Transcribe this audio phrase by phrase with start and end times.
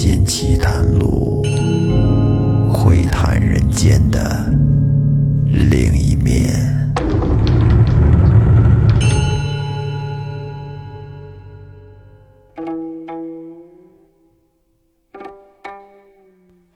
[0.00, 1.42] 间奇谈录，
[2.72, 4.48] 会谈人间的
[5.44, 6.54] 另一面。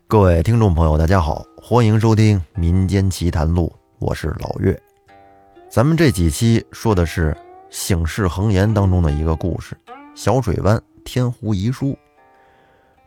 [0.08, 4.76] 各位听众朋友，大家好，欢迎收听《民间奇谈录》，我是老岳。
[5.70, 7.30] 咱们这几期说的是
[7.70, 9.76] 《醒世恒言》当中的一个故事——
[10.16, 11.96] 小水湾天湖遗书。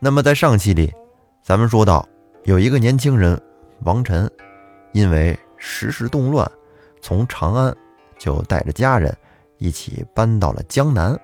[0.05, 0.93] 那么在上期里，
[1.41, 2.07] 咱们说到
[2.43, 3.41] 有一个年轻人
[3.85, 4.29] 王晨，
[4.91, 6.47] 因为时事动乱，
[7.01, 7.75] 从长安
[8.15, 9.11] 就带着家人
[9.57, 11.19] 一起搬到了江南。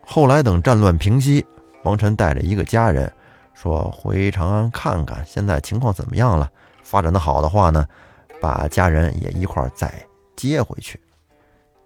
[0.00, 1.44] 后来等战乱平息，
[1.84, 3.12] 王晨带着一个家人
[3.52, 6.50] 说回长安看看现在情况怎么样了。
[6.82, 7.86] 发展的好的话呢，
[8.40, 9.92] 把家人也一块再
[10.36, 10.98] 接回去。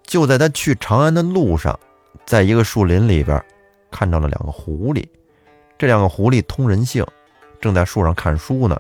[0.05, 1.77] 就在他去长安的路上，
[2.25, 3.45] 在一个树林里边
[3.91, 5.05] 看到了两个狐狸。
[5.85, 7.05] 这两个狐狸通人性，
[7.61, 8.75] 正在树上看书呢。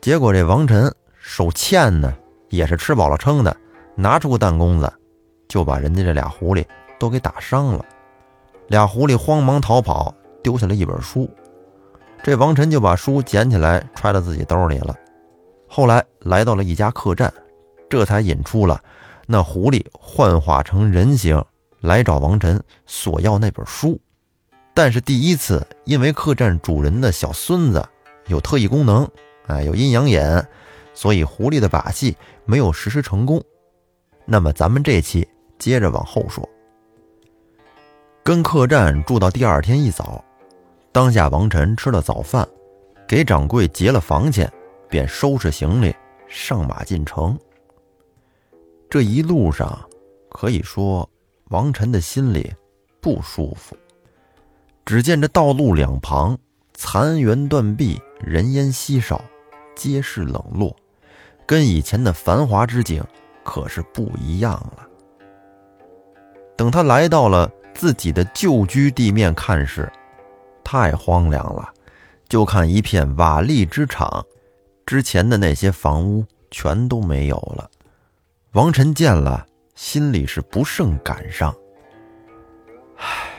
[0.00, 2.12] 结果这王晨手欠呢，
[2.48, 3.56] 也是吃饱了撑的，
[3.94, 4.92] 拿出个弹弓子，
[5.46, 6.66] 就把人家这俩狐狸
[6.98, 7.86] 都给打伤了。
[8.66, 11.30] 俩狐狸慌忙逃跑，丢下了一本书。
[12.20, 14.92] 这王晨就把书捡起来揣到自己兜里了。
[15.68, 17.32] 后来来到了一家客栈，
[17.88, 18.82] 这才引出了
[19.28, 21.40] 那狐狸幻化成人形
[21.80, 24.00] 来找王晨索要那本书。
[24.76, 27.88] 但是第一次，因为客栈主人的小孙子
[28.26, 29.08] 有特异功能，
[29.46, 30.44] 哎，有阴阳眼，
[30.92, 33.40] 所以狐狸的把戏没有实施成功。
[34.26, 35.26] 那么咱们这期
[35.60, 36.48] 接着往后说。
[38.24, 40.24] 跟客栈住到第二天一早，
[40.90, 42.44] 当下王晨吃了早饭，
[43.06, 44.52] 给掌柜结了房钱，
[44.88, 45.94] 便收拾行李
[46.26, 47.38] 上马进城。
[48.90, 49.78] 这一路上，
[50.30, 51.08] 可以说
[51.50, 52.52] 王晨的心里
[53.00, 53.76] 不舒服。
[54.84, 56.36] 只见这道路两旁
[56.74, 59.24] 残垣断壁，人烟稀少，
[59.74, 60.76] 街市冷落，
[61.46, 63.02] 跟以前的繁华之景
[63.42, 64.86] 可是不一样了。
[66.56, 69.90] 等他来到了自己的旧居地面看时，
[70.62, 71.72] 太荒凉了，
[72.28, 74.24] 就看一片瓦砾之场，
[74.84, 77.70] 之前的那些房屋全都没有了。
[78.52, 81.54] 王晨见了，心里是不胜感伤。
[82.96, 83.30] 唉。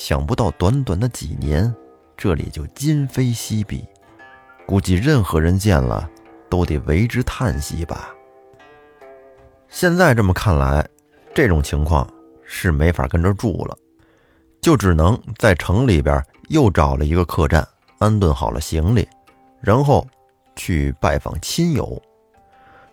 [0.00, 1.74] 想不到短短的几年，
[2.16, 3.84] 这里就今非昔比，
[4.64, 6.08] 估计任何人见了
[6.48, 8.14] 都得为之叹息吧。
[9.68, 10.86] 现在这么看来，
[11.34, 12.08] 这种情况
[12.44, 13.76] 是没法跟这住了，
[14.60, 17.66] 就只能在城里边又找了一个客栈，
[17.98, 19.06] 安顿好了行李，
[19.60, 20.06] 然后
[20.54, 22.00] 去拜访亲友。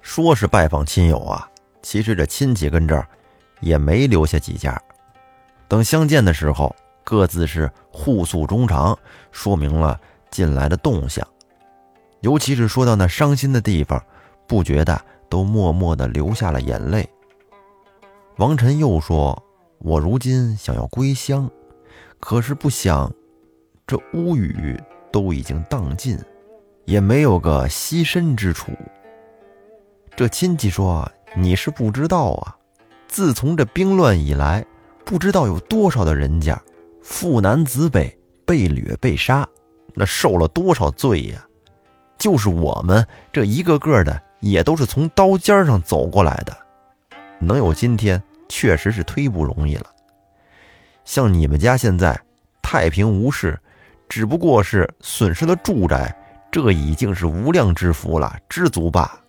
[0.02, 1.48] 说是拜访亲友啊，
[1.84, 3.08] 其实这亲戚跟这儿
[3.60, 4.82] 也没留下几家，
[5.68, 6.76] 等相见的时候。
[7.06, 8.98] 各自是互诉衷肠，
[9.32, 9.98] 说明了
[10.32, 11.26] 近来的动向，
[12.22, 14.04] 尤其是说到那伤心的地方，
[14.48, 15.00] 不觉得
[15.30, 17.08] 都默默的流下了眼泪。
[18.38, 19.42] 王晨又说
[19.78, 21.48] ：“我如今想要归乡，
[22.20, 23.14] 可是不想，
[23.86, 24.78] 这屋宇
[25.12, 26.20] 都已经荡尽，
[26.86, 28.72] 也没有个栖身之处。”
[30.18, 31.08] 这亲戚说
[31.38, 32.58] ：“你是不知道啊，
[33.08, 34.66] 自从这兵乱以来，
[35.06, 36.60] 不知道有多少的人家。”
[37.06, 38.18] 父男子北
[38.48, 39.48] 被掠被杀，
[39.94, 41.46] 那受了多少罪呀！
[42.18, 46.58] 就是我们这一个个的，也都是从刀尖上走过来的，
[47.38, 49.86] 能有今天，确实是忒不容易了。
[51.06, 52.20] 像你们家现在
[52.64, 53.58] 太平无事，
[54.10, 56.14] 只不过是损失了住宅，
[56.52, 59.22] 这已经是无量之福了，知足吧。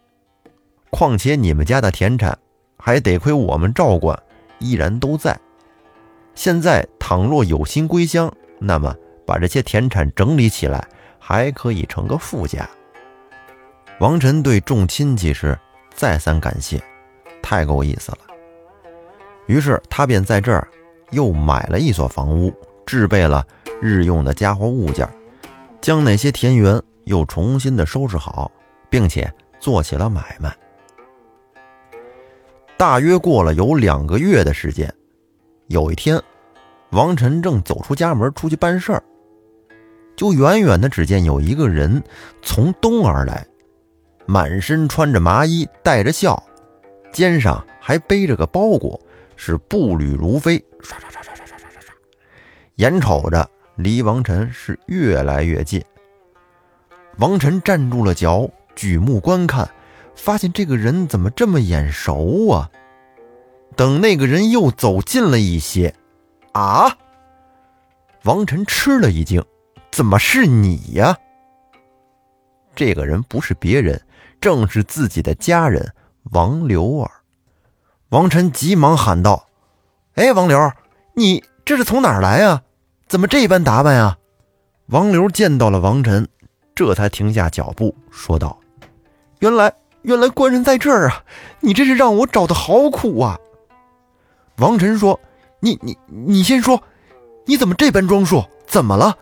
[0.89, 2.37] 况且你们家的田产，
[2.79, 4.19] 还得亏我们照管，
[4.61, 5.39] 依然都在。
[6.37, 8.95] 现在倘若有心归乡，那么
[9.27, 10.87] 把这些田产整理起来，
[11.19, 12.69] 还可以成个富家。
[13.99, 15.59] 王晨对众亲戚是
[15.95, 16.81] 再三感谢，
[17.43, 18.19] 太够意思了。
[19.47, 20.69] 于是他便在这儿
[21.11, 22.53] 又买了一所房屋，
[22.85, 23.45] 置备了
[23.81, 25.09] 日用的家伙物件，
[25.81, 28.53] 将那些田园又重新的收拾好，
[28.91, 30.55] 并且做起了买卖。
[32.77, 34.93] 大约过了有两个月的时间。
[35.69, 36.21] 有一天，
[36.91, 39.03] 王晨正走出家门出去办事儿，
[40.15, 42.01] 就远远的只见有一个人
[42.41, 43.45] 从东而来，
[44.27, 46.41] 满身穿着麻衣，带着笑，
[47.13, 49.01] 肩上还背着个包裹，
[49.35, 51.93] 是步履如飞，唰唰唰唰唰唰唰唰，
[52.77, 55.83] 眼瞅着离王晨是越来越近。
[57.19, 59.69] 王晨站住了脚，举目观看，
[60.15, 62.71] 发现这个人怎么这么眼熟啊？
[63.77, 65.95] 等那个人又走近了一些，
[66.53, 66.97] 啊！
[68.25, 69.45] 王晨吃了一惊，
[69.93, 71.15] 怎么是你呀？
[72.75, 74.01] 这个人不是别人，
[74.41, 75.95] 正是自己的家人
[76.33, 77.11] 王刘儿。
[78.09, 79.47] 王晨急忙喊道
[80.17, 80.73] ：“哎，王刘，
[81.15, 82.63] 你这是从哪儿来啊？
[83.07, 84.17] 怎么这般打扮呀？”
[84.89, 86.27] 王刘见到了王晨，
[86.75, 88.59] 这才停下脚步，说道
[89.41, 91.23] ：“原来，原来官人在这儿啊！
[91.61, 93.39] 你这是让我找的好苦啊！”
[94.59, 95.19] 王晨说
[95.61, 96.83] ：“你你你先说，
[97.45, 98.43] 你怎么这般装束？
[98.67, 99.17] 怎么了？”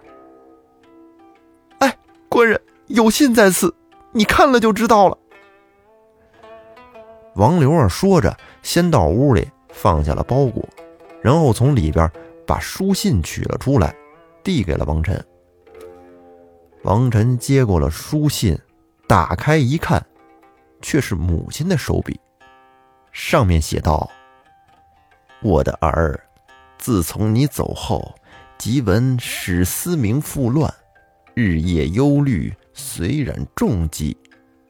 [1.81, 1.97] 哎，
[2.29, 2.61] 官人。
[2.89, 3.75] 有信在此，
[4.13, 5.17] 你看了就知道了。
[7.35, 10.63] 王刘儿说着，先到屋里放下了包裹，
[11.23, 12.09] 然后从里边
[12.47, 13.97] 把书信取了出来，
[14.43, 15.25] 递给了王晨。
[16.83, 18.57] 王晨接过了书信，
[19.09, 20.05] 打开一看，
[20.83, 22.21] 却是母亲的手笔，
[23.13, 24.11] 上面写道
[25.45, 26.19] ：“我的儿，
[26.79, 28.15] 自从你走后，
[28.57, 30.73] 即闻史思明复乱，
[31.35, 34.17] 日夜忧虑。”虽然重疾，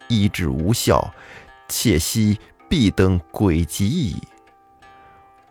[0.08, 1.14] 医治无效，
[1.68, 2.38] 切惜
[2.68, 4.20] 必登鬼疾矣。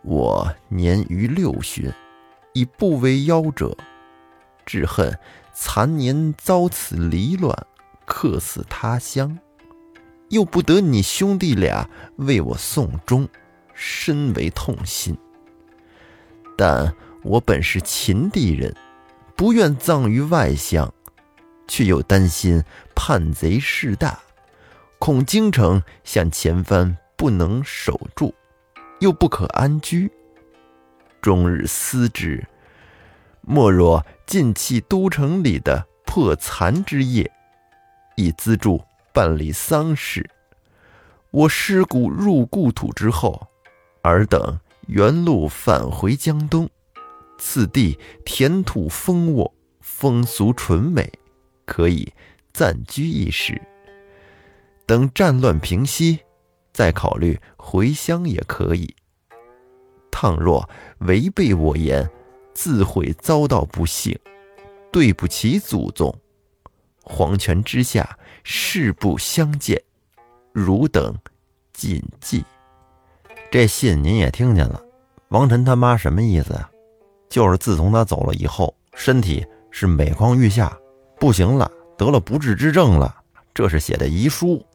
[0.02, 1.92] 我年逾六旬，
[2.52, 3.76] 已不为夭折，
[4.64, 5.18] 只恨
[5.52, 7.66] 残年遭此离乱，
[8.04, 9.36] 客死他乡，
[10.28, 11.88] 又不得你兄弟俩
[12.18, 13.28] 为我送终，
[13.74, 15.16] 深为痛心。
[16.56, 18.74] 但我本是秦地人，
[19.36, 20.92] 不愿葬于外乡。
[21.66, 22.62] 却又担心
[22.94, 24.20] 叛贼势大，
[24.98, 28.34] 恐京城向前番不能守住，
[29.00, 30.12] 又不可安居。
[31.22, 32.46] 终日思之，
[33.40, 37.32] 莫若尽弃都城里的破残之业，
[38.16, 38.84] 以资助
[39.14, 40.28] 办理丧事。
[41.30, 43.48] 我尸骨入故土之后，
[44.04, 46.68] 尔等原路返回江东，
[47.38, 51.10] 此地田土丰沃，风俗淳美。
[51.64, 52.12] 可以
[52.52, 53.60] 暂居一时，
[54.84, 56.18] 等战乱平息，
[56.74, 58.94] 再考虑回乡也可以。
[60.10, 60.68] 倘若
[60.98, 62.08] 违背我言，
[62.52, 64.18] 自会遭到不幸，
[64.92, 66.14] 对不起祖宗。
[67.02, 69.82] 黄泉之下，誓不相见。
[70.52, 71.16] 汝等
[71.72, 72.44] 谨记。
[73.54, 74.82] 这信您也听见了，
[75.28, 76.68] 王晨他妈什么意思啊？
[77.30, 80.76] 就是自从他走了以后，身体是每况愈下。
[81.20, 83.14] 不行了，得了不治之症了。
[83.54, 84.66] 这是写的遗书，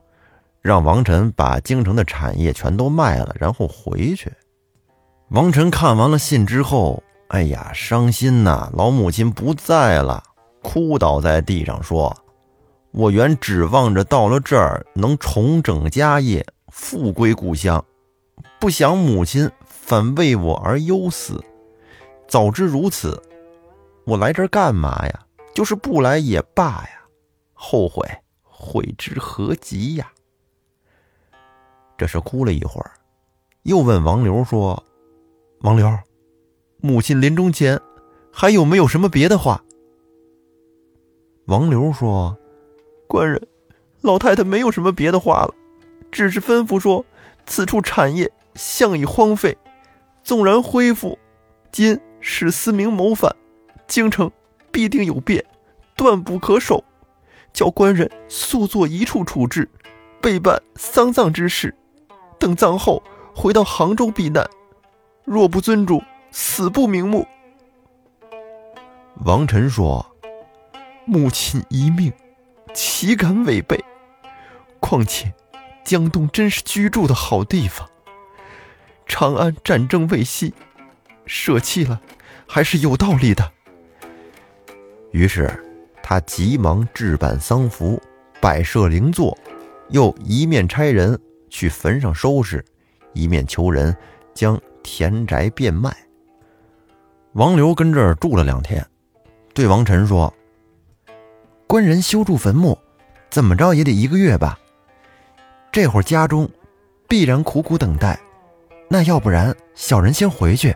[0.61, 4.31] 让王晨把京城的产业全都卖了，然后回去。
[5.31, 8.71] 王晨看完了信之后，哎呀，伤心呐！
[8.73, 10.23] 老母亲不在了，
[10.63, 12.15] 哭倒在地上说
[12.91, 17.83] ：“我原指望着到了这儿能重整家业，复归故乡，
[18.59, 21.43] 不想母亲反为我而忧死。
[22.27, 23.21] 早知如此，
[24.05, 27.01] 我来这儿干嘛呀？”就是不来也罢呀，
[27.53, 28.07] 后悔
[28.43, 30.09] 悔之何及呀！
[31.97, 32.91] 这是哭了一会儿，
[33.63, 34.81] 又问王刘说
[35.61, 35.91] ：“王刘，
[36.77, 37.81] 母亲临终前
[38.31, 39.61] 还有没有什么别的话？”
[41.47, 42.37] 王刘说
[43.05, 43.45] ：“官人，
[44.01, 45.53] 老太太没有什么别的话了，
[46.09, 47.03] 只是吩咐说，
[47.45, 49.57] 此处产业向已荒废，
[50.21, 51.17] 纵然恢复，
[51.71, 53.33] 今史思明谋反，
[53.87, 54.29] 京城。”
[54.71, 55.43] 必定有变，
[55.95, 56.83] 断不可守。
[57.51, 59.67] 叫官人速作一处处置，
[60.21, 61.75] 备办丧葬之事。
[62.37, 63.01] 等葬后
[63.35, 64.47] 回到杭州避难。
[65.25, 67.27] 若不尊主，死不瞑目。
[69.25, 70.05] 王晨说
[71.03, 72.13] ：“母亲一命，
[72.75, 73.83] 岂敢违背？
[74.79, 75.33] 况且
[75.83, 77.89] 江东真是居住的好地方。
[79.09, 80.53] 长安战争未息，
[81.25, 81.99] 舍弃了
[82.47, 83.51] 还是有道理的。”
[85.11, 85.51] 于是，
[86.01, 88.01] 他急忙置办丧服，
[88.39, 89.37] 摆设灵座，
[89.89, 92.63] 又一面差人去坟上收拾，
[93.13, 93.93] 一面求人
[94.35, 95.91] 将田宅变卖。
[97.33, 98.85] 王刘跟这儿住了两天，
[99.53, 100.31] 对王晨说
[101.67, 102.77] ：“官人修筑坟墓，
[103.31, 104.59] 怎么着也得一个月吧？
[105.71, 106.49] 这会儿家中
[107.07, 108.19] 必然苦苦等待，
[108.89, 110.75] 那要不然小人先回去，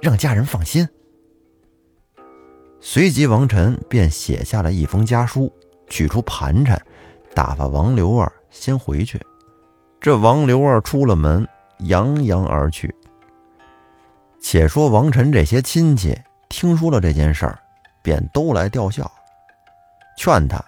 [0.00, 0.86] 让家人放心。”
[2.84, 5.52] 随即，王晨便写下了一封家书，
[5.88, 6.80] 取出盘缠，
[7.32, 9.20] 打发王刘二先回去。
[10.00, 11.46] 这王刘二出了门，
[11.78, 12.92] 扬扬而去。
[14.40, 17.56] 且说王晨这些亲戚听说了这件事儿，
[18.02, 19.08] 便都来吊孝，
[20.18, 20.60] 劝他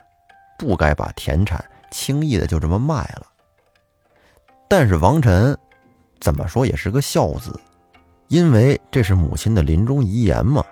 [0.57, 3.27] 不该把田产轻易的就这么卖了。
[4.69, 5.59] 但是王晨
[6.25, 7.61] 怎么说也是个孝子，
[8.29, 10.65] 因为这是母亲的临终遗言嘛，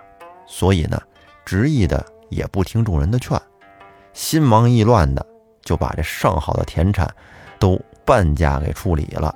[0.47, 0.99] 所以呢。
[1.45, 3.39] 执意的也不听众人的劝，
[4.13, 5.23] 心忙意乱的
[5.61, 7.07] 就把这上好的田产
[7.59, 9.35] 都半价给处理了，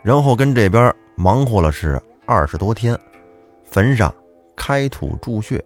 [0.00, 2.96] 然后跟这边忙活了是二十多天，
[3.64, 4.14] 坟上
[4.54, 5.62] 开土筑穴，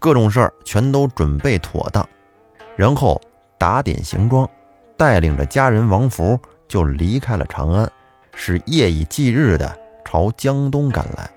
[0.00, 2.06] 各种事儿全都准备妥当，
[2.76, 3.18] 然后
[3.56, 4.46] 打点行装，
[4.96, 6.36] 带领着家人王福
[6.66, 7.90] 就离开了长安，
[8.42, 11.30] 是夜以继日的朝江东赶来，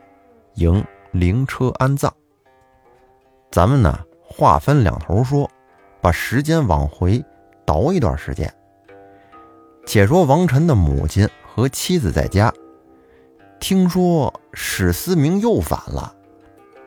[0.53, 0.81] 迎
[1.11, 2.11] 灵车安葬。
[3.51, 5.51] 咱们呢，话分两头说，
[5.99, 7.21] 把时间往回
[7.65, 8.51] 倒一段时间。
[9.85, 12.51] 且说王晨的母亲和妻子在家，
[13.59, 16.15] 听说史思明又反了，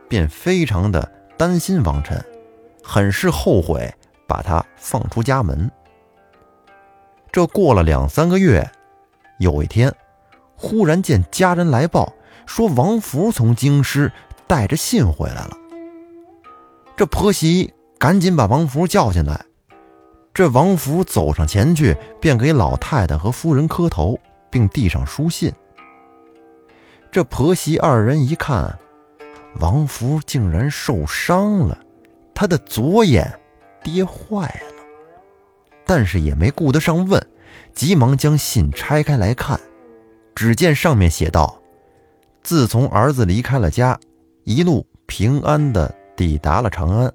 [0.08, 1.06] 便非常的
[1.36, 2.24] 担心王晨，
[2.82, 3.94] 很是后悔
[4.26, 5.70] 把他放出家门。
[7.30, 8.66] 这过了两三个月，
[9.38, 9.94] 有一天，
[10.56, 12.12] 忽然见家人来报
[12.46, 14.10] 说王福从京师
[14.46, 15.56] 带着信回来了。
[16.96, 19.44] 这婆媳赶紧把王福叫进来。
[20.32, 24.18] 这王福走上前去，便给老太太和夫人磕头，
[24.50, 25.52] 并递上书信。
[27.10, 28.78] 这婆媳二人一看，
[29.60, 31.78] 王福竟然受伤了，
[32.34, 33.40] 他的左眼
[33.82, 34.84] 跌坏了，
[35.86, 37.26] 但是也没顾得上问，
[37.72, 39.58] 急忙将信拆开来看，
[40.36, 41.60] 只见上面写道
[42.44, 43.98] ：“自从儿子离开了家，
[44.44, 47.12] 一路平安的。”抵达了长安，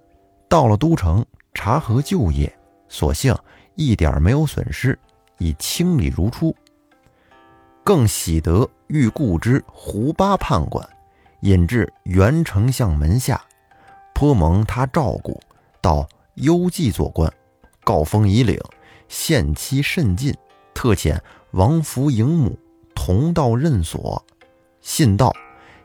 [0.47, 1.25] 到了都城
[1.55, 2.55] 查核旧业，
[2.87, 3.35] 所幸
[3.73, 4.97] 一点没有损失，
[5.39, 6.55] 已清理如初。
[7.83, 10.87] 更喜得遇故之胡八判官，
[11.39, 13.43] 引至元丞相门下，
[14.13, 15.41] 颇蒙他照顾，
[15.81, 17.33] 到幽蓟做官，
[17.83, 18.59] 告封已领，
[19.07, 20.31] 限期甚近，
[20.75, 21.17] 特遣
[21.53, 22.55] 王福迎母
[23.03, 24.23] 同道任所。
[24.79, 25.35] 信道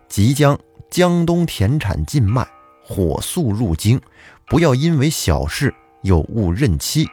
[0.06, 0.58] 即将
[0.90, 2.46] 江东田产尽卖。
[2.84, 3.98] 火速入京，
[4.46, 7.08] 不要因为小事有误任期。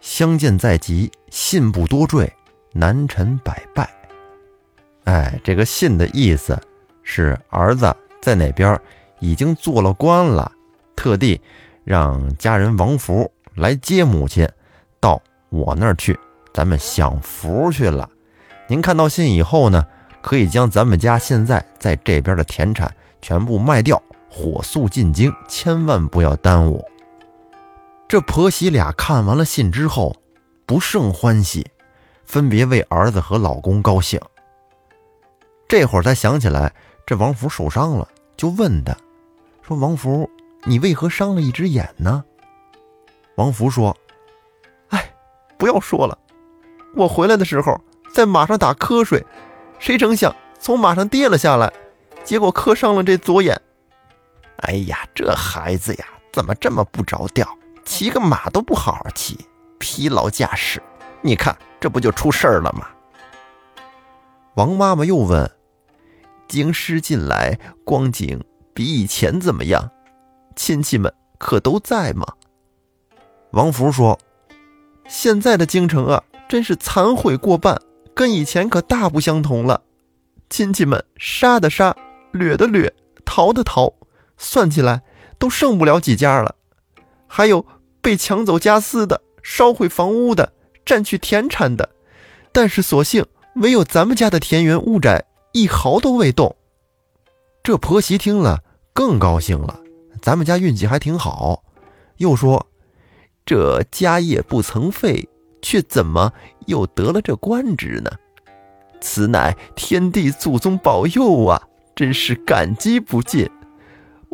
[0.00, 2.32] 相见在即，信不多赘，
[2.72, 3.90] 南陈百拜。
[5.04, 6.56] 哎，这个信的意思
[7.02, 8.80] 是儿子在哪边
[9.18, 10.52] 已经做了官了，
[10.94, 11.40] 特地
[11.82, 14.48] 让家人王福来接母亲
[15.00, 16.16] 到我那儿去，
[16.54, 18.08] 咱们享福去了。
[18.70, 19.84] 您看到信以后呢，
[20.20, 24.00] 可以将咱们家现在在这边的田产全部卖掉。
[24.30, 26.84] 火速进京，千万不要耽误。
[28.06, 30.14] 这婆媳俩看完了信之后，
[30.66, 31.66] 不胜欢喜，
[32.26, 34.20] 分别为儿子和老公高兴。
[35.66, 36.72] 这会儿才想起来，
[37.06, 38.06] 这王福受伤了，
[38.36, 38.94] 就问他，
[39.62, 40.28] 说：“王福，
[40.64, 42.22] 你为何伤了一只眼呢？”
[43.36, 43.96] 王福说
[44.90, 45.10] ：“哎，
[45.56, 46.16] 不要说了，
[46.94, 47.80] 我回来的时候
[48.12, 49.24] 在马上打瞌睡，
[49.78, 51.72] 谁成想从马上跌了下来，
[52.24, 53.60] 结果磕伤了这左眼。”
[54.62, 57.48] 哎呀，这孩子呀，怎么这么不着调？
[57.84, 59.38] 骑个马都不好好骑，
[59.78, 60.82] 疲劳驾驶。
[61.22, 62.88] 你看，这不就出事儿了吗？
[64.54, 65.50] 王妈妈又问
[66.48, 69.90] ：“京师近来光景比以前怎么样？
[70.56, 72.26] 亲戚们可都在吗？”
[73.52, 74.18] 王福说
[75.08, 77.80] ：“现在的京城啊，真是残毁过半，
[78.18, 79.82] 跟以前可大不相同了。
[80.50, 81.94] 亲戚们杀的杀，
[82.32, 82.92] 掠的掠，
[83.24, 83.94] 逃的逃。”
[84.36, 85.02] 算起来
[85.38, 86.56] 都剩不了几家了，
[87.28, 87.64] 还有
[88.00, 90.52] 被抢走家私的、烧毁房屋的、
[90.84, 91.90] 占去田产的，
[92.52, 93.24] 但是所幸
[93.56, 96.56] 唯有咱们家的田园屋宅一毫都未动。
[97.62, 99.80] 这婆媳听了更高兴了，
[100.22, 101.62] 咱们家运气还挺好。
[102.16, 102.66] 又说
[103.46, 105.28] ：“这家业不曾废，
[105.62, 106.32] 却怎么
[106.66, 108.10] 又得了这官职呢？
[109.00, 111.62] 此乃天地祖宗保佑啊，
[111.94, 113.48] 真是感激不尽。”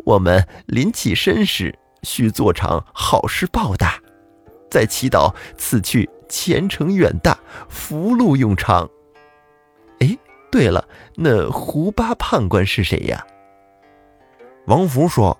[0.05, 3.99] 我们临起身时，需做场好事报答，
[4.69, 7.37] 再祈祷此去前程远大，
[7.69, 8.87] 福禄永长。
[9.99, 10.17] 哎，
[10.51, 13.25] 对了，那胡八判官是谁呀？
[14.67, 15.35] 王福说：“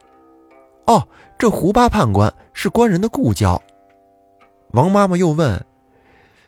[0.87, 3.61] 哦，这胡八判官是官人的故交。”
[4.73, 5.63] 王妈妈又问：“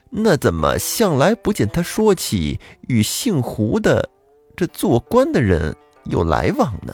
[0.09, 4.09] 那怎么向来不见他说起与姓胡的
[4.55, 6.93] 这做官的人有来往呢？”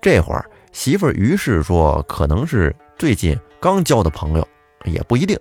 [0.00, 4.48] 这会儿，媳妇于是说：“可能是最近刚交的朋友，
[4.84, 5.38] 也不一定。”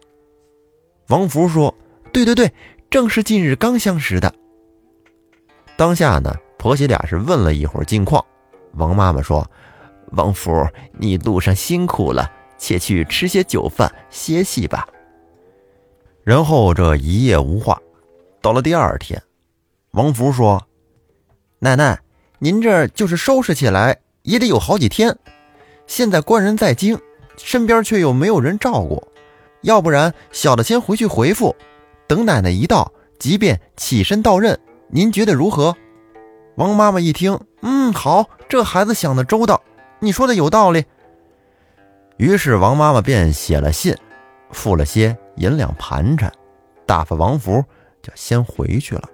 [1.10, 1.74] 王福说
[2.14, 2.52] ：“对对对，
[2.90, 4.34] 正是近日刚相识的。”
[5.76, 8.24] 当下呢，婆媳俩是问了一会儿近况。
[8.74, 9.50] 王妈妈说
[10.14, 14.88] ：“王福，你路上辛苦了，且去吃些酒饭歇息吧。”
[16.24, 17.80] 然后这一夜无话。
[18.42, 19.22] 到了第二天，
[19.92, 20.62] 王福说
[21.60, 22.00] ：“奶奶，
[22.40, 25.18] 您这就是收拾起来。”也得有好几天，
[25.88, 26.96] 现在官人在京，
[27.38, 29.04] 身边却又没有人照顾，
[29.62, 31.56] 要不然小的先回去回复，
[32.06, 34.60] 等奶奶一到，即便起身到任，
[34.90, 35.75] 您觉得如何？”
[36.54, 39.60] 王妈妈一听，嗯，好，这孩子想的周到，
[40.00, 40.86] 你说的有道理。
[42.18, 43.98] 于是王妈妈便写了信，
[44.51, 46.31] 付了些银两盘缠，
[46.86, 47.63] 打发王福
[48.01, 49.10] 就先回去了。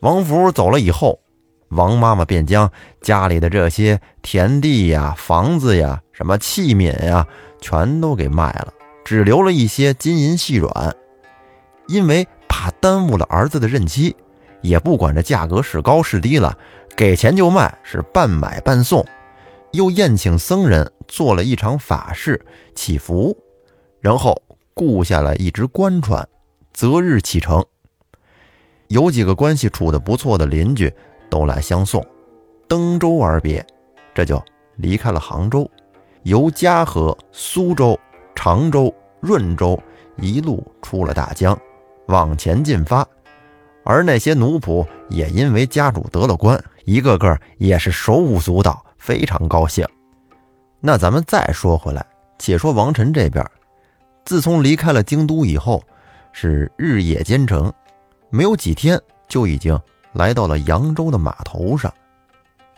[0.00, 1.20] 王福走了以后，
[1.68, 2.70] 王妈妈便将
[3.00, 7.26] 家里的这些田地呀、房子呀、什么器皿呀，
[7.60, 8.72] 全都给卖了，
[9.04, 10.96] 只留了一些金银细软，
[11.86, 14.16] 因为怕耽误了儿子的任期。
[14.62, 16.56] 也不管这价格是高是低了，
[16.94, 19.04] 给钱就卖，是半买半送。
[19.72, 22.44] 又宴请僧人做了一场法事
[22.74, 23.36] 祈福，
[24.00, 24.40] 然后
[24.74, 26.26] 雇下了一只官船，
[26.72, 27.64] 择日启程。
[28.88, 30.92] 有几个关系处得不错的邻居
[31.28, 32.04] 都来相送，
[32.66, 33.64] 登舟而别，
[34.14, 34.42] 这就
[34.76, 35.70] 离开了杭州，
[36.24, 37.98] 由嘉禾、苏州、
[38.34, 39.80] 常州、润州
[40.16, 41.56] 一路出了大江，
[42.06, 43.06] 往前进发。
[43.84, 49.86] 而那些奴仆也因为家主得了官，一个个也是手舞足蹈，非常高兴。
[50.80, 52.04] 那咱们再说回来，
[52.38, 53.44] 且说王晨这边，
[54.30, 55.82] 自从离开了京都以后，
[56.30, 57.72] 是日夜兼程，
[58.28, 58.96] 没有几天
[59.26, 59.76] 就已经
[60.12, 61.92] 来到了扬州的码头上。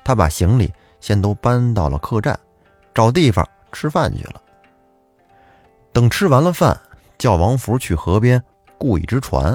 [0.02, 2.40] 他把行李先都搬到了客栈，
[2.94, 4.40] 找地方吃饭去了。
[5.92, 6.75] 等吃完了饭，
[7.18, 8.42] 叫王福去河边
[8.78, 9.54] 雇一只船，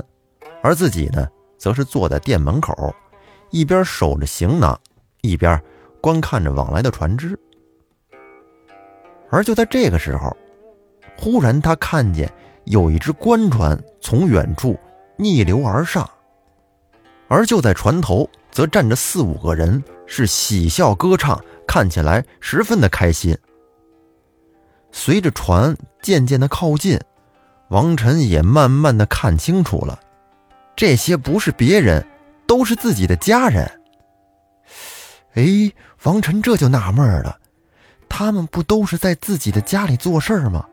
[0.61, 1.27] 而自己呢？
[1.57, 2.93] 则是坐在店门口，
[3.49, 4.79] 一边守着行囊，
[5.21, 5.59] 一边
[5.99, 7.35] 观看着往来的船只。
[9.31, 10.31] 而就在这个时候，
[11.17, 12.31] 忽然他看见
[12.65, 14.79] 有一只官船从远处
[15.17, 16.09] 逆流而上，
[17.27, 23.37] 而就在船头，则站着四五个人，是喜笑歌唱，看起来十分的开心。
[24.91, 26.99] 随着船渐渐的靠近，
[27.69, 29.99] 王晨也慢慢的看清楚了。
[30.75, 32.05] 这些不是别人，
[32.45, 33.69] 都是自己的家人。
[35.33, 35.71] 哎，
[36.03, 37.39] 王晨这就纳闷了，
[38.07, 40.65] 他们不都是在自己的家里做事吗？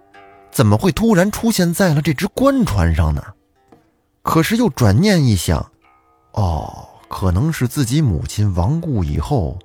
[0.54, 3.20] 怎么会突然出现在了这只官船上呢？
[4.22, 5.72] 可是又转念一想，
[6.30, 9.58] 哦，可能是自己母亲亡故以后，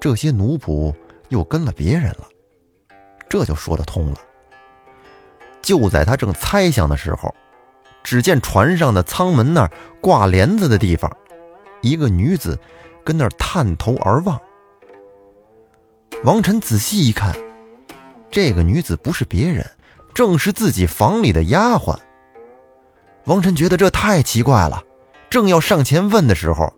[0.00, 0.94] 这些奴仆
[1.30, 2.28] 又跟了别人了，
[3.28, 4.18] 这就说得通了。
[5.60, 7.34] 就在他正猜想的时候。
[8.02, 11.14] 只见船上的舱门那儿挂帘子的地方，
[11.82, 12.58] 一个女子
[13.04, 14.40] 跟那儿探头而望。
[16.24, 17.36] 王晨仔细一看，
[18.30, 19.70] 这个女子不是别人，
[20.14, 21.96] 正是自己房里的丫鬟。
[23.24, 24.82] 王晨觉得这太奇怪了，
[25.28, 26.72] 正要上前问的时候，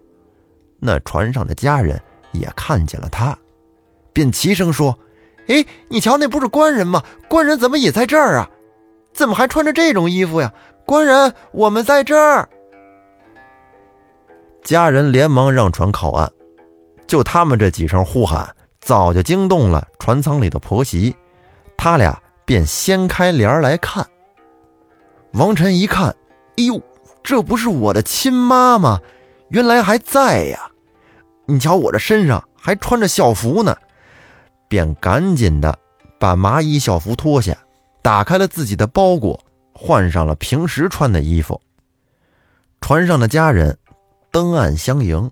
[0.80, 2.00] 那船上的家人
[2.32, 3.36] 也看见了他，
[4.12, 4.98] 便齐声说
[5.48, 7.02] ：“哎，你瞧，那不是官人吗？
[7.28, 8.50] 官人怎么也在这儿啊？
[9.12, 10.52] 怎么还穿着这种衣服呀？”
[10.84, 12.48] 官人，我们在这儿。
[14.64, 16.30] 家人连忙让船靠岸，
[17.06, 21.14] 就他们这几声呼喊，早就惊动了船舱里的婆媳，
[21.76, 24.06] 他俩便掀开帘来看。
[25.32, 26.14] 王晨一看，
[26.56, 26.82] 哎呦，
[27.22, 29.00] 这不是我的亲妈吗？
[29.48, 30.70] 原来还在呀！
[31.46, 33.76] 你瞧我这身上还穿着校服呢，
[34.68, 35.78] 便赶紧的
[36.18, 37.56] 把麻衣校服脱下，
[38.00, 39.38] 打开了自己的包裹。
[39.74, 41.60] 换上了平时穿的衣服，
[42.82, 43.76] 船上的家人
[44.30, 45.30] 登岸相迎，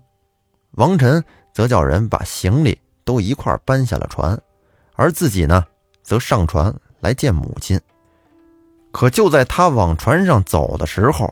[0.71, 4.37] 王晨则叫人把行李都一块搬下了船，
[4.95, 5.63] 而自己呢，
[6.01, 7.79] 则上船来见母亲。
[8.91, 11.31] 可就在他往船上走的时候，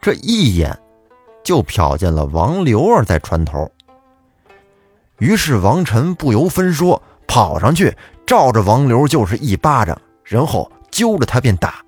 [0.00, 0.76] 这一眼
[1.44, 3.70] 就瞟见了王刘儿在船头。
[5.18, 11.80] 于是王晨不由分说，跑上去照着王刘就是一巴掌，然后揪着他便打。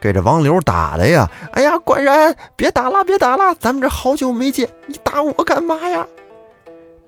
[0.00, 1.30] 给这王刘打的呀！
[1.52, 6.06] 哎呀，官人，别打了，别打了，咱们这好久没见，你打我干嘛呀？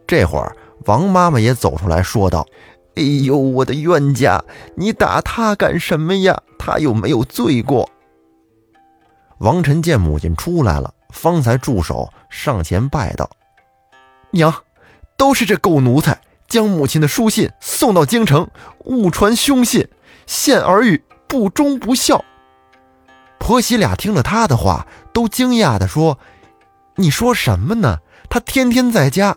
[0.07, 2.47] 这会儿，王妈妈也走出来说道
[2.97, 4.43] ：“哎呦，我的冤家，
[4.75, 6.43] 你打他干什么呀？
[6.59, 7.89] 他又没有罪过。”
[9.39, 13.31] 王晨见母亲出来了，方才住手，上前拜道
[14.33, 14.55] ：“娘，
[15.19, 18.49] 都是这狗奴才将母亲的书信送到京城，
[18.87, 19.89] 误传凶信，
[20.27, 22.25] 陷儿玉不忠不孝。”
[23.39, 26.19] 婆媳俩听了他的话，都惊讶地说
[26.97, 27.99] ：“你说什么呢？
[28.31, 29.37] 他天天在家，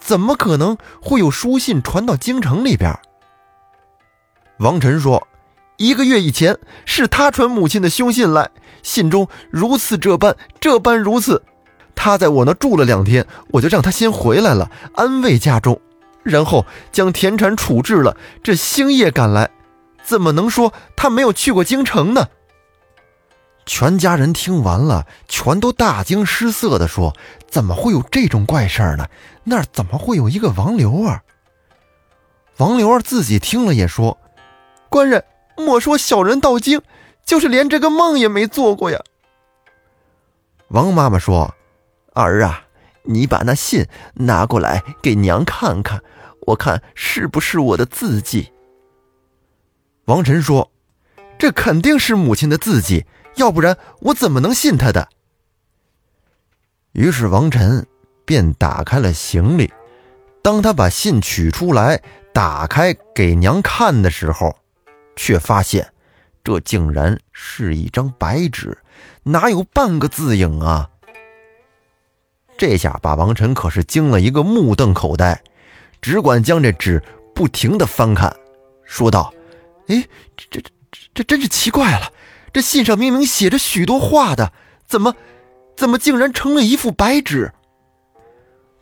[0.00, 2.98] 怎么可能会有书信传到京城里边？”
[4.58, 5.28] 王晨说
[5.78, 8.50] ：“一个月以前是他传母亲的凶信来，
[8.82, 11.42] 信中如此这般，这般如此。
[11.94, 15.80] 他在我那住了两天，我就让他先回来了，安慰家中。
[16.22, 19.50] 然后将田产处置了，这星夜赶来，
[20.02, 22.28] 怎么能说他没有去过京城呢？
[23.64, 27.16] 全家人听完了，全都大惊失色地说
[27.50, 29.06] ：“怎么会有这种怪事儿呢？
[29.44, 31.22] 那儿怎么会有一个王刘儿？”
[32.58, 34.18] 王刘儿自己听了也说
[34.88, 35.24] ：“官人，
[35.56, 36.80] 莫说小人到京，
[37.24, 39.00] 就是连这个梦也没做过呀。”
[40.68, 41.54] 王妈妈说
[42.14, 42.64] ：“儿啊，
[43.02, 46.02] 你把那信拿过来给娘看看，
[46.46, 48.52] 我看是不是我的字迹。”
[50.06, 50.70] 王晨说
[51.38, 55.08] ：“这肯定是母亲的字迹。”要不然我怎么能信他的？
[56.92, 57.86] 于是王晨
[58.24, 59.72] 便打开了行李，
[60.42, 62.00] 当他把信取出来，
[62.32, 64.56] 打开给娘看的时候，
[65.16, 65.92] 却发现
[66.42, 68.76] 这竟然是一张白纸，
[69.22, 70.90] 哪有半个字影啊！
[72.58, 75.42] 这下把王晨可是惊了一个目瞪口呆，
[76.00, 77.02] 只管将这纸
[77.34, 78.34] 不停的翻看，
[78.84, 79.32] 说道
[79.88, 80.04] ：“哎，
[80.36, 82.12] 这这这这真是奇怪了。”
[82.52, 84.52] 这信上明明写着许多话的，
[84.86, 85.14] 怎么，
[85.80, 87.54] 怎么竟然成了一副白纸？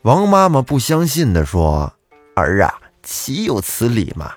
[0.01, 1.93] 王妈妈不相信的说
[2.35, 4.33] ：“儿啊，岂有此理嘛！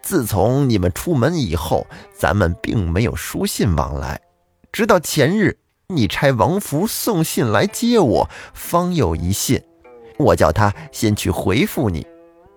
[0.00, 1.86] 自从你们出门以后，
[2.16, 4.18] 咱们并没有书信往来，
[4.72, 5.58] 直到前日
[5.88, 9.62] 你差王福送信来接我，方有一信。
[10.16, 12.06] 我叫他先去回复你，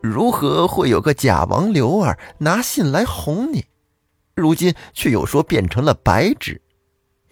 [0.01, 3.65] 如何会有个假王刘儿拿信来哄你？”
[4.35, 6.61] 如今却又说变成了白纸，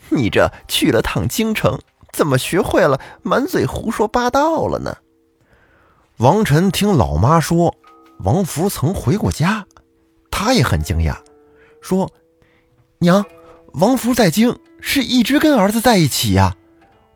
[0.09, 1.79] 你这去了趟京城，
[2.11, 4.97] 怎么学会了满嘴胡说八道了呢？
[6.17, 7.75] 王晨听老妈说
[8.19, 9.65] 王福曾回过家，
[10.29, 11.17] 他也很惊讶，
[11.81, 12.11] 说
[12.99, 13.25] ：“娘，
[13.73, 16.55] 王福在京是一直跟儿子在一起呀，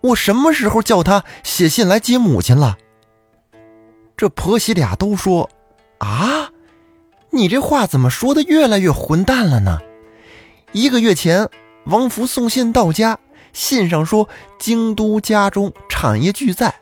[0.02, 2.78] 我什么时候叫他写信来接母亲了？”
[4.18, 5.50] 这婆媳俩都说
[6.00, 6.52] ：“啊。”
[7.32, 9.80] 你这话怎么说的越来越混蛋了呢？
[10.72, 11.50] 一个月前，
[11.84, 13.20] 王福送信到家，
[13.56, 14.28] 信上说
[14.60, 16.76] 京都家中产业俱在，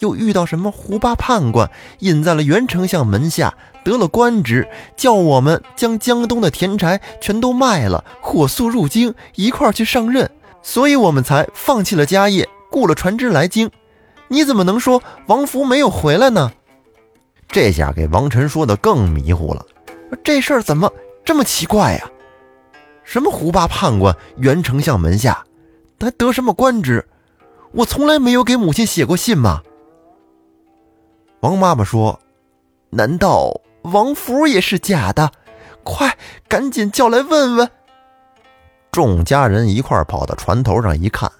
[0.00, 10.28] 又遇到什么胡八判官引在了袁丞相门下，得了官职，叫我们将江东的田柴全都卖了，火速入京一块去上任，
[10.62, 13.70] 所以我们才放弃了家业，雇了船只来京。
[14.26, 16.50] 你怎么能说王福没有回来呢？
[17.46, 19.64] 这下给王晨说的更迷糊了。
[20.24, 20.92] 这事儿怎么
[21.24, 22.10] 这么奇怪呀？
[23.04, 25.44] 什么胡八判官、袁丞相门下，
[25.98, 27.06] 他得什么官职？
[27.72, 29.62] 我从来没有给母亲写过信吗？
[31.40, 32.18] 王妈妈说
[32.90, 35.30] ：“难道王福也是假的？
[35.82, 36.16] 快，
[36.48, 37.70] 赶紧叫来问问。”
[38.90, 41.30] 众家人一块跑到船头上一看，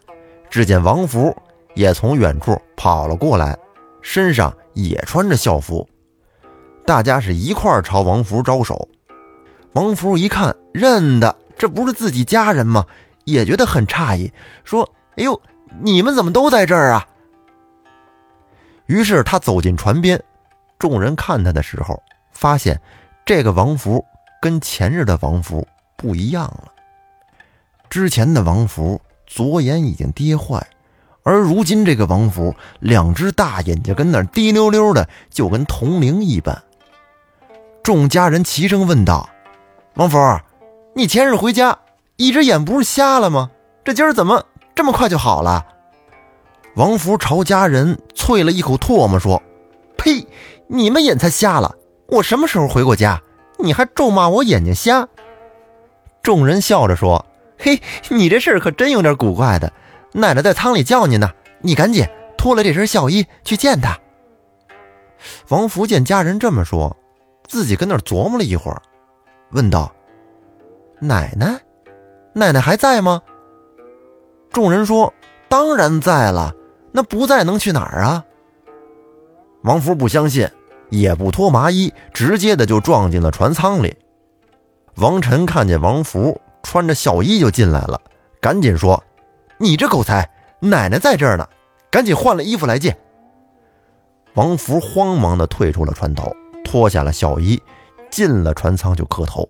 [0.50, 1.34] 只见王福
[1.74, 3.58] 也从远处跑了过来，
[4.02, 5.88] 身上也穿着校服。
[6.84, 8.88] 大家是一块朝王福招手，
[9.72, 12.84] 王福一看认得，这不是自己家人吗？
[13.26, 14.32] 也觉得很诧异，
[14.64, 15.40] 说：“哎呦，
[15.80, 17.06] 你们怎么都在这儿啊？”
[18.86, 20.22] 于是他走进船边，
[20.78, 22.80] 众人看他的时候，发现
[23.24, 24.04] 这个王福
[24.40, 26.72] 跟前日的王福不一样了。
[27.90, 30.64] 之前的王福左眼已经跌坏，
[31.24, 36.62] 而如今这个王福两只大眼睛跟那滴溜溜的，就跟铜铃一般。
[37.82, 39.28] 众家人齐声问道
[39.94, 40.16] ：“王福，
[40.94, 41.76] 你前日回家，
[42.16, 43.50] 一只眼不是瞎了吗？
[43.84, 45.66] 这今儿怎么这么快就好了？”
[46.76, 49.42] 王福朝家人啐了一口唾沫，说
[49.96, 50.26] ：“呸！
[50.68, 51.74] 你们眼才瞎了！
[52.08, 53.22] 我什么时候回过家？
[53.58, 55.08] 你还咒骂我眼睛瞎？”
[56.22, 57.24] 众人笑着说
[57.58, 59.72] ：“嘿，你这事儿可真有点古怪的。
[60.12, 63.98] 奶奶在仓里叫你呢，你赶紧脱了这身孝衣去见她。”
[65.48, 66.96] 王福见家人这么说。
[67.48, 68.82] 自己跟那儿琢磨了一会儿，
[69.52, 69.94] 问道
[70.98, 71.56] ：“奶奶，
[72.36, 73.22] 奶奶还在吗？”
[74.52, 75.12] 众人说
[75.48, 76.54] ：“当然在了，
[76.92, 78.22] 那不在能去哪儿啊？”
[79.64, 80.46] 王福不相信，
[80.90, 83.96] 也不脱麻衣，直接的就撞进了船舱里。
[84.96, 88.00] 王晨看见王福穿着孝衣就进来了，
[88.40, 89.02] 赶紧说
[89.58, 91.48] ：“你这狗才，奶奶在这儿呢，
[91.90, 92.96] 赶紧换了衣服来见。”
[94.34, 96.30] 王福慌忙的退出了船头。
[96.68, 97.62] 脱下了孝衣，
[98.10, 99.48] 进了船舱就磕头。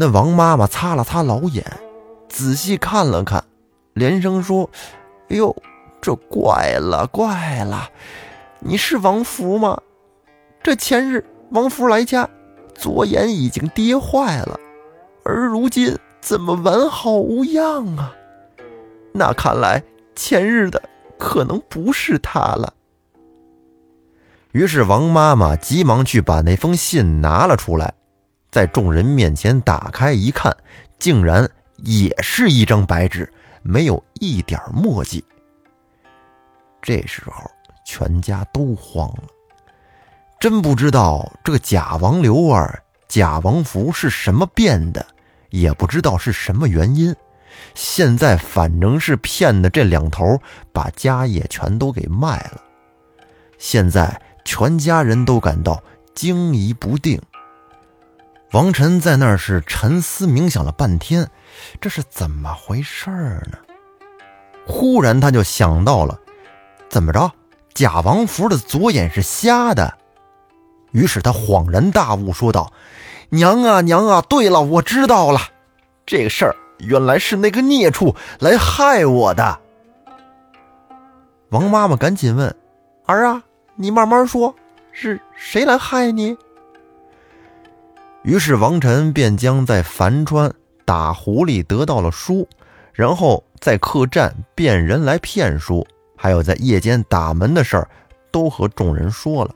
[0.00, 1.62] 那王妈妈擦了擦老眼，
[2.26, 3.44] 仔细看了看，
[3.92, 4.70] 连声说
[5.28, 5.54] ：“哎呦，
[6.00, 7.90] 这怪了怪了！
[8.60, 9.78] 你是王福吗？
[10.62, 12.26] 这前日王福来家，
[12.74, 14.58] 左眼已经跌坏了，
[15.22, 18.14] 而如今怎么完好无恙啊？
[19.12, 19.82] 那看来
[20.16, 20.82] 前日的
[21.18, 22.72] 可能不是他了。”
[24.52, 27.92] 于是王妈妈急忙去把那封信拿了出来，
[28.50, 30.56] 在众人面前打开一看，
[30.98, 33.32] 竟然也是一张白纸，
[33.62, 35.24] 没有一点墨迹。
[36.82, 37.50] 这时候，
[37.84, 39.24] 全家都慌了，
[40.38, 45.06] 真不知道这个假王刘二、假王福是什么变的，
[45.50, 47.14] 也不知道是什么原因。
[47.74, 50.40] 现在反正是骗的这两头
[50.72, 52.62] 把家业全都给卖了，
[53.58, 55.82] 现在全家人都感到
[56.14, 57.20] 惊疑不定。
[58.52, 61.30] 王晨在那儿是沉思冥想了半天，
[61.80, 63.58] 这是怎么回事儿呢？
[64.66, 66.18] 忽然他就想到了。
[66.88, 67.30] 怎么着？
[67.72, 69.96] 贾王福的左眼是瞎的。
[70.90, 72.72] 于是他恍然大悟，说道
[73.30, 74.20] ：“娘啊娘啊！
[74.22, 75.40] 对了，我知道了，
[76.04, 79.60] 这个事儿原来是那个孽畜来害我的。”
[81.50, 82.52] 王妈妈赶紧问
[83.06, 83.44] ：“儿啊，
[83.76, 84.52] 你慢慢说，
[84.90, 86.36] 是谁来害你？”
[88.22, 90.52] 于是王晨便将在樊川
[90.84, 92.46] 打狐狸得到了书，
[92.92, 95.86] 然后在客栈变人来骗书。
[96.16, 97.88] 还有在夜间打门的事儿，
[98.30, 99.50] 都和众人说了。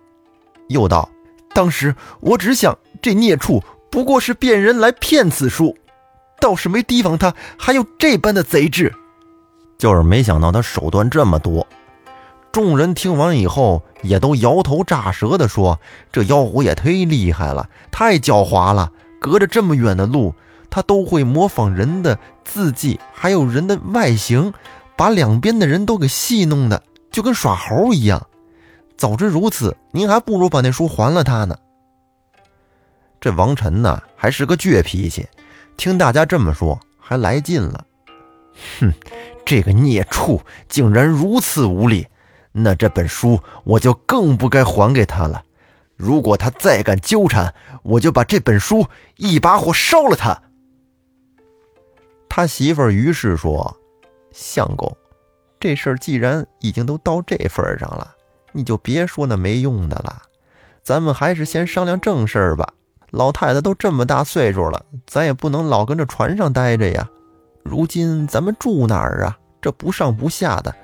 [0.71, 1.07] 又道
[1.55, 5.77] ：“当时我只想，这孽畜不过是变人来骗此书，
[6.41, 8.91] 倒是没提防他还有这般的贼智。
[9.77, 11.67] 就是没想到他手段这么多。”
[12.55, 15.81] 众人听完以后，也都摇头炸舌的说
[16.13, 18.93] ：“这妖狐也忒厉害了，太狡猾了！
[19.21, 20.33] 隔着这么远的路，
[20.71, 24.55] 他都会模仿人的字迹，还有人的外形。”
[24.97, 28.25] 把两边的人都给戏弄的，就跟耍猴一样。
[28.97, 31.59] 早知如此，您还不如把那书还了他呢。
[33.21, 35.27] 这王晨呢，还是个倔脾气，
[35.77, 37.85] 听大家这么说，还来劲了。
[38.79, 38.93] 哼，
[39.45, 42.07] 这个孽畜竟然如此无礼，
[42.57, 45.43] 那这本书我就更不该还给他了。
[45.97, 48.87] 如果他再敢纠缠，我就把这本书
[49.17, 50.41] 一把火烧了他。
[52.29, 53.77] 他媳妇于是说。
[54.33, 54.97] 相公，
[55.61, 58.15] 这事儿既然已经都到这份上了，
[58.51, 60.23] 你就别说那没用的了。
[60.83, 62.73] 咱们还是先商量正事儿吧。
[63.11, 67.09] 老太太都这么大岁数了，咱也不能老跟这船上待着呀。
[67.63, 69.39] 如今咱们住哪儿啊？
[69.63, 70.75] 这不上不下的，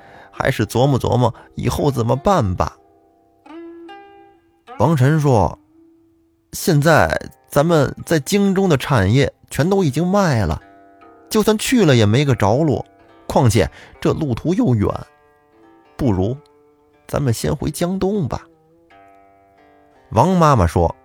[0.40, 2.76] 还是琢磨琢磨以后怎么办吧。
[4.78, 5.58] 王晨说
[6.52, 10.62] ：“现在咱们在京中的产业全都已经卖了，
[11.28, 12.84] 就算去了也没个着落。”
[13.28, 14.88] 况且这路途又远，
[15.96, 16.36] 不如
[17.06, 18.46] 咱们先回江东吧。
[20.10, 20.96] 王妈妈说：“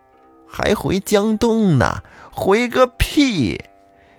[0.48, 2.02] 还回江东呢？
[2.32, 3.62] 回个屁！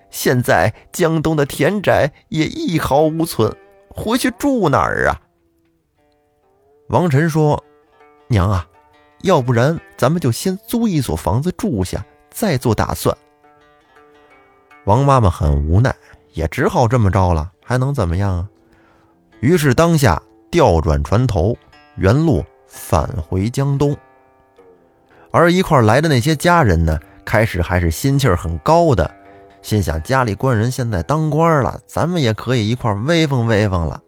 [0.09, 3.57] 现在江东的田宅也一毫无存，
[3.96, 5.20] 回去住哪儿啊？”
[6.90, 7.62] 王晨说
[8.28, 8.66] ：“娘啊，
[9.22, 13.16] 要不然咱们就先租一所房子住下，再做打算。”
[14.85, 15.92] 王妈妈很无奈，
[16.35, 17.50] 也只好这么着了。
[17.64, 18.48] 还能怎么样啊？
[19.40, 21.56] 于是当下调转船头，
[21.96, 23.96] 原路返回江东。
[25.32, 29.12] 而一块来的那些家人呢，开始还是心气儿很高的，
[29.66, 34.00] 心想家里官人现在当官了，咱们也可以一块威风威风了。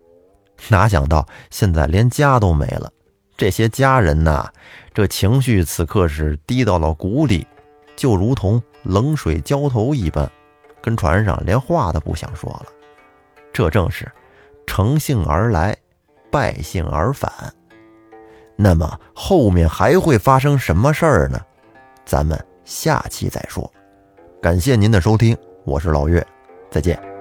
[0.68, 2.88] 哪想到现在连家都没了，
[3.36, 4.52] 这些家人呐，
[4.94, 7.44] 这情绪此刻是低到了谷底，
[7.96, 10.30] 就如同冷水浇头一般，
[10.80, 12.66] 跟船上连话都不想说了。
[13.52, 14.08] 这正是
[14.64, 15.76] 乘兴而来，
[16.30, 17.32] 败兴而返。
[18.54, 21.40] 那么后面还会发生什么事儿呢？
[22.04, 23.68] 咱们下期再说。
[24.40, 26.24] 感谢您的收听，我是老岳，
[26.70, 27.17] 再见。